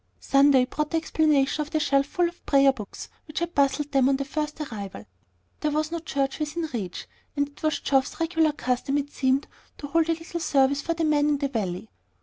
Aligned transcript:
Sunday 0.19 0.65
brought 0.65 0.89
the 0.89 0.97
explanation 0.97 1.61
of 1.61 1.69
the 1.69 1.79
shelf 1.79 2.07
full 2.07 2.27
of 2.27 2.43
prayer 2.47 2.73
books 2.73 3.07
which 3.27 3.37
had 3.37 3.53
puzzled 3.53 3.91
them 3.91 4.09
on 4.09 4.15
their 4.15 4.25
first 4.25 4.59
arrival. 4.59 5.05
There 5.59 5.69
was 5.69 5.91
no 5.91 5.99
church 5.99 6.39
within 6.39 6.67
reach; 6.73 7.05
and 7.35 7.49
it 7.49 7.61
was 7.61 7.79
Geoff's 7.81 8.19
regular 8.19 8.51
custom, 8.53 8.97
it 8.97 9.11
seemed, 9.11 9.45
to 9.77 9.85
hold 9.85 10.09
a 10.09 10.13
little 10.13 10.39
service 10.39 10.81
for 10.81 10.95
the 10.95 11.03
men 11.05 11.29
in 11.29 11.37
the 11.37 11.49
valley. 11.49 11.87